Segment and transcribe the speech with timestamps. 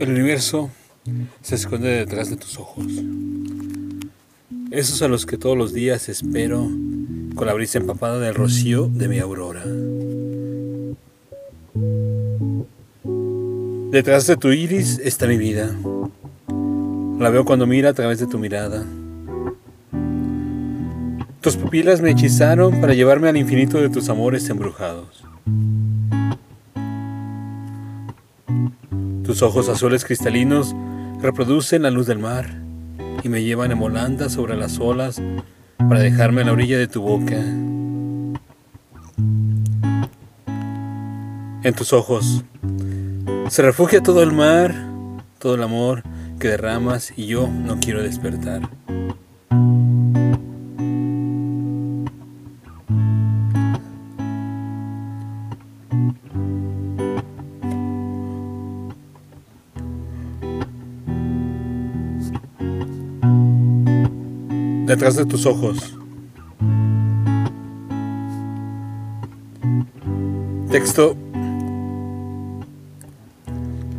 [0.00, 0.70] El universo
[1.40, 2.86] se esconde detrás de tus ojos.
[4.70, 6.68] Esos a los que todos los días espero
[7.34, 9.64] con la brisa empapada del rocío de mi aurora.
[13.90, 15.74] Detrás de tu iris está mi vida.
[17.18, 18.84] La veo cuando mira a través de tu mirada.
[21.40, 25.24] Tus pupilas me hechizaron para llevarme al infinito de tus amores embrujados.
[29.24, 30.74] Tus ojos azules cristalinos
[31.20, 32.46] reproducen la luz del mar
[33.22, 35.20] y me llevan en volanda sobre las olas
[35.78, 37.36] para dejarme a la orilla de tu boca.
[41.62, 42.44] En tus ojos
[43.48, 44.74] se refugia todo el mar,
[45.38, 46.02] todo el amor
[46.38, 48.68] que derramas y yo no quiero despertar.
[64.86, 65.98] Detrás de tus ojos.
[70.70, 71.16] Texto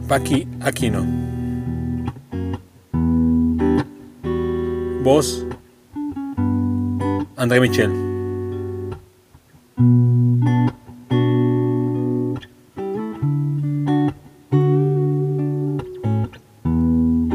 [0.08, 1.03] Paqui Aquino.
[5.03, 5.45] Voz
[7.36, 7.91] André Michel.